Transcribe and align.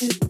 Music. 0.00 0.29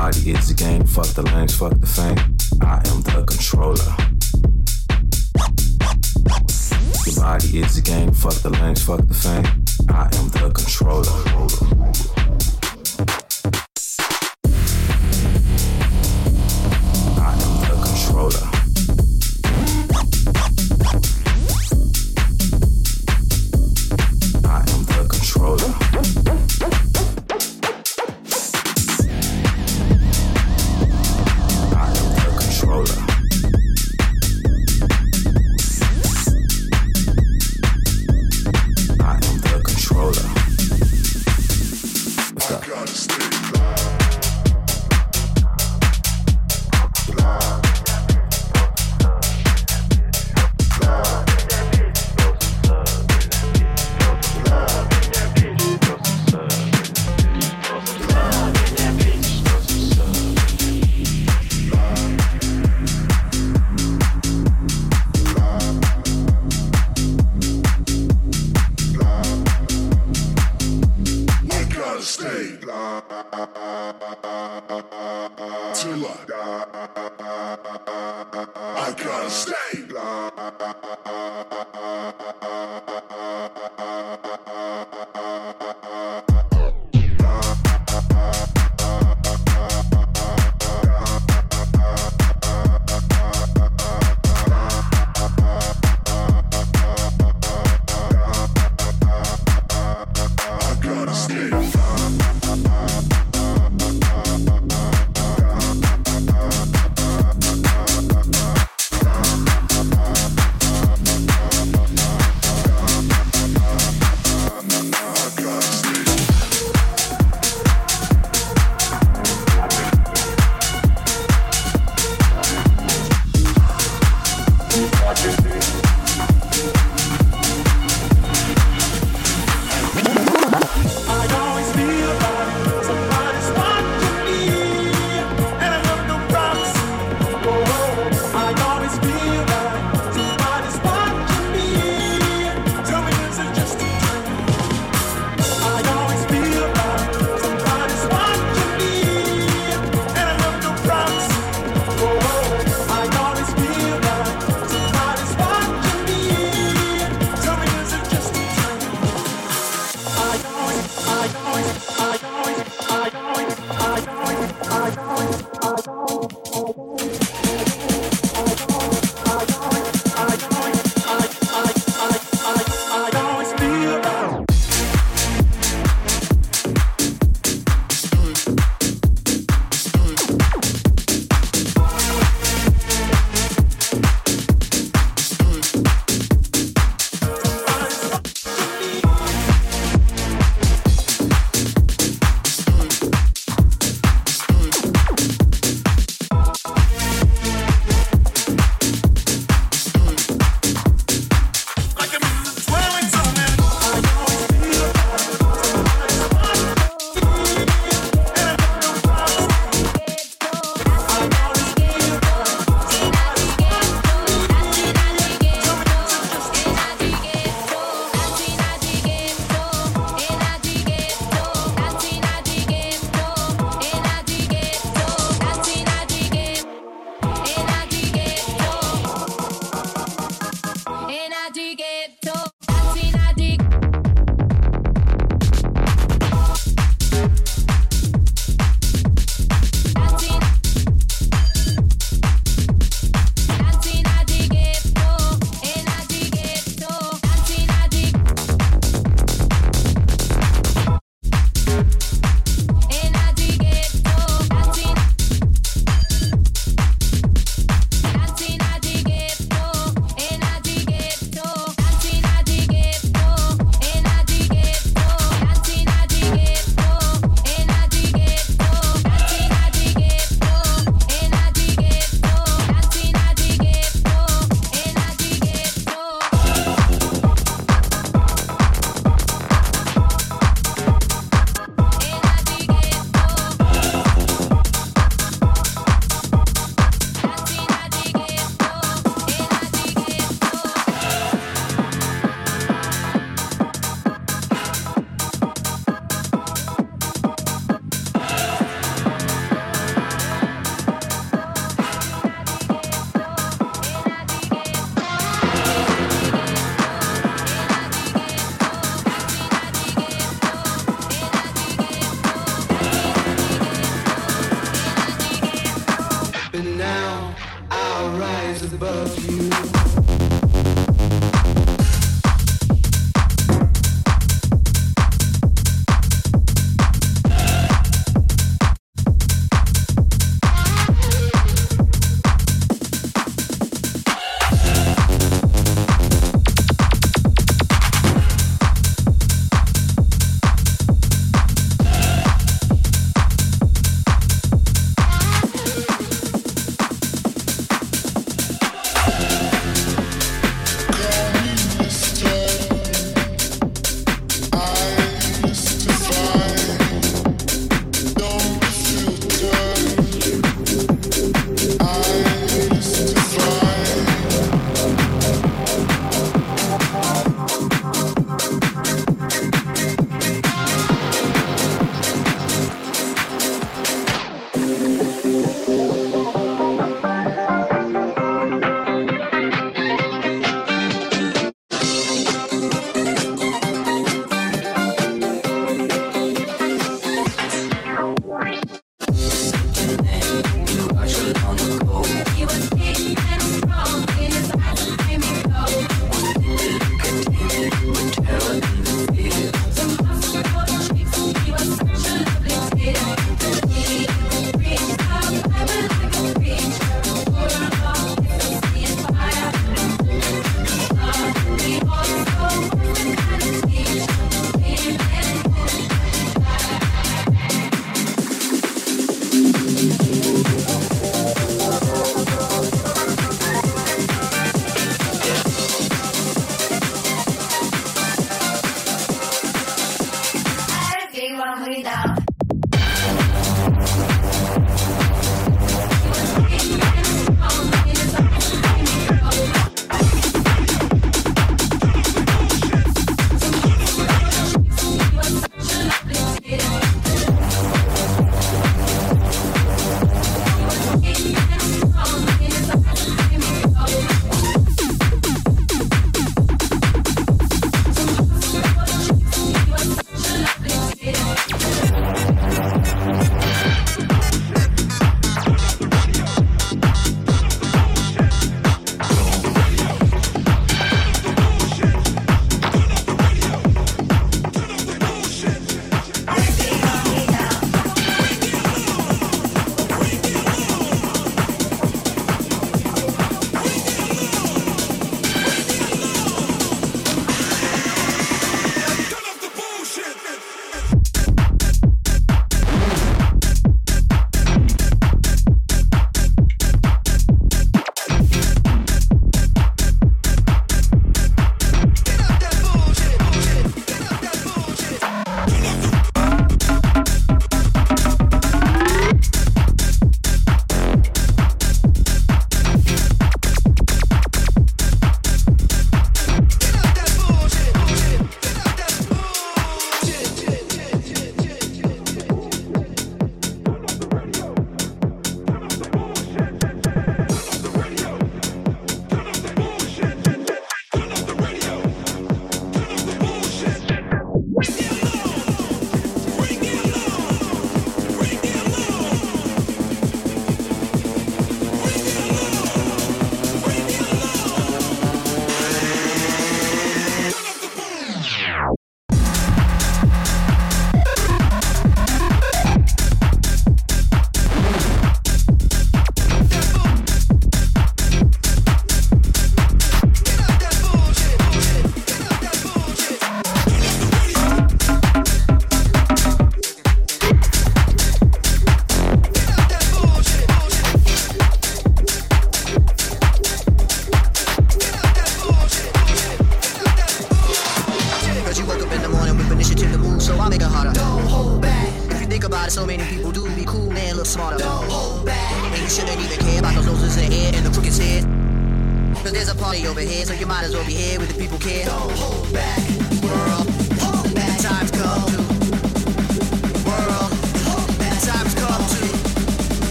body 0.00 0.30
is 0.30 0.50
a 0.50 0.54
game. 0.54 0.82
Fuck 0.86 1.08
the 1.08 1.22
lanes, 1.22 1.54
fuck 1.54 1.78
the 1.78 1.86
fame. 1.86 2.16
I 2.62 2.76
am 2.90 3.02
the 3.02 3.22
controller. 3.32 3.92
Your 7.04 7.16
body 7.20 7.58
is 7.60 7.76
a 7.76 7.82
game. 7.82 8.10
Fuck 8.12 8.36
the 8.46 8.48
lanes, 8.48 8.82
fuck 8.82 9.06
the 9.06 9.12
fame. 9.12 9.44
I 9.90 10.04
am 10.16 10.26
the 10.30 10.50
controller. 10.60 11.79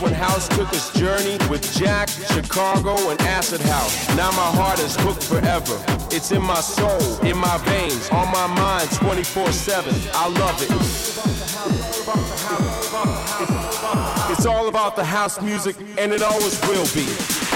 when 0.00 0.12
House 0.14 0.48
took 0.48 0.68
its 0.72 0.90
journey 0.98 1.38
with 1.48 1.62
Jack, 1.74 2.08
Chicago, 2.08 3.10
and 3.10 3.20
Acid 3.22 3.60
House. 3.60 4.08
Now 4.16 4.30
my 4.32 4.50
heart 4.56 4.78
is 4.80 4.96
hooked 4.96 5.24
forever. 5.24 5.78
It's 6.10 6.32
in 6.32 6.42
my 6.42 6.60
soul, 6.60 7.18
in 7.24 7.36
my 7.36 7.58
veins, 7.64 8.08
on 8.10 8.30
my 8.32 8.46
mind 8.46 8.88
24-7. 8.90 10.10
I 10.14 10.28
love 10.28 10.62
it. 10.62 10.70
It's 14.32 14.46
all 14.46 14.68
about 14.68 14.96
the 14.96 15.04
house 15.04 15.40
music, 15.40 15.76
and 15.98 16.12
it 16.12 16.22
always 16.22 16.60
will 16.62 16.86
be. 16.94 17.49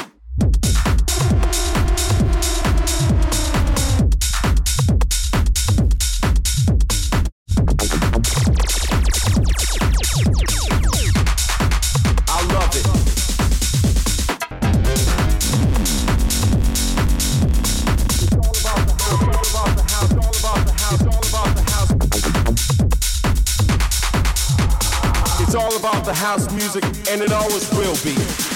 house 26.24 26.50
music, 26.54 26.82
and 27.10 27.20
it 27.20 27.32
always 27.32 27.70
will 27.72 27.94
be. 28.02 28.53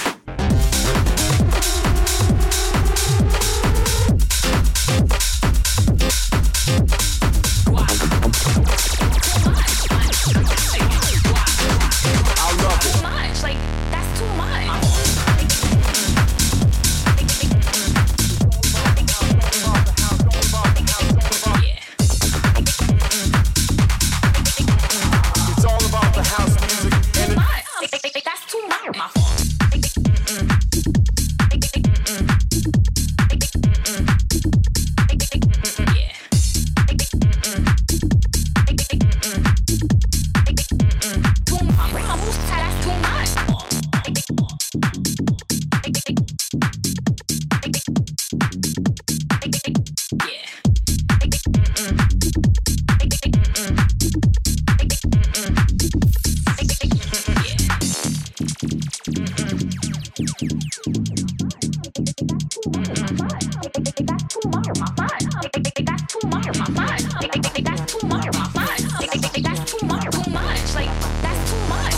That's 69.42 69.72
too 69.72 69.86
much, 69.86 70.04
too 70.10 70.30
much. 70.30 70.74
Like 70.74 70.90
that's 71.22 71.50
too 71.50 71.58
much. 71.68 71.94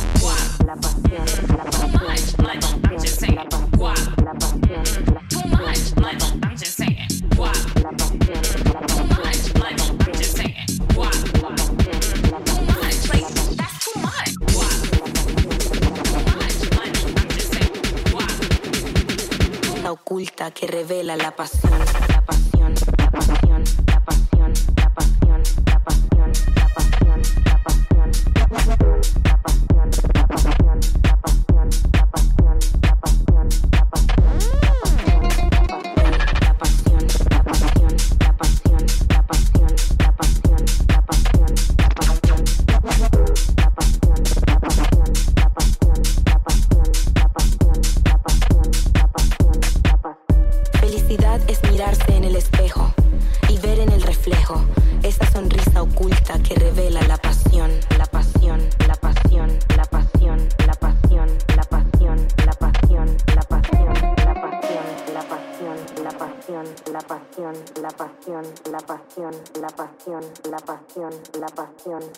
Oculta 19.91 20.51
que 20.53 20.67
revela 20.69 21.17
la 21.17 21.35
pasión, 21.35 21.73
la 21.73 22.23
pasión, 22.25 22.75
la 22.97 23.11
pasión, 23.11 23.65
la 23.87 24.01
pasión. 24.05 24.40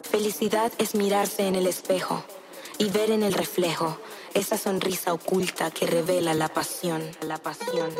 Felicidad 0.02 0.72
es 0.78 0.94
mirarse 0.94 1.46
en 1.46 1.54
el 1.54 1.66
espejo 1.66 2.22
y 2.78 2.90
ver 2.90 3.10
en 3.10 3.22
el 3.22 3.32
reflejo 3.32 3.96
esa 4.34 4.58
sonrisa 4.58 5.12
oculta 5.12 5.70
que 5.70 5.86
revela 5.86 6.34
la 6.34 6.48
pasión, 6.48 7.02
la 7.22 7.38
pasión. 7.38 7.90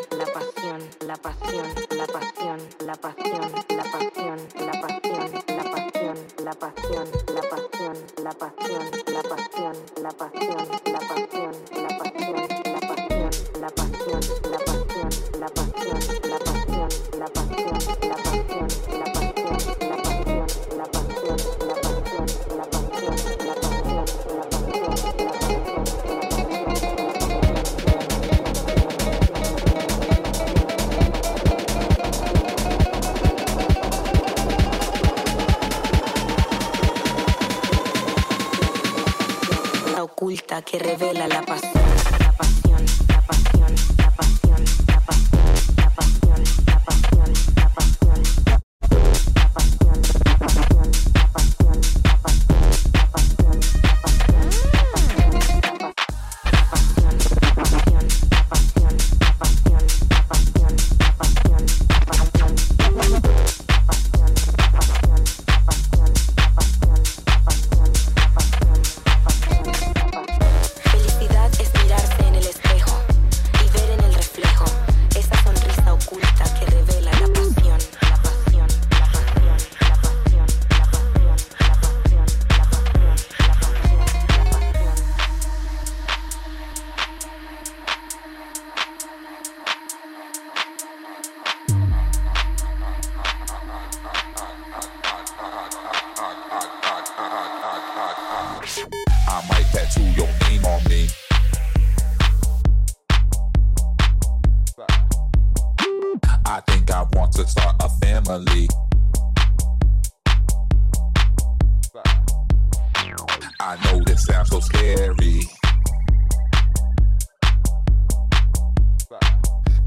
I 113.64 113.76
know 113.84 114.02
this 114.04 114.24
sounds 114.24 114.50
so 114.50 114.58
scary. 114.58 115.42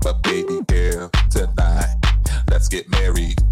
But 0.01 0.23
baby 0.23 0.61
tonight, 1.29 1.95
let's 2.49 2.69
get 2.69 2.87
married. 2.87 3.44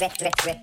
Drip, 0.00 0.16
drip, 0.16 0.36
drip, 0.36 0.59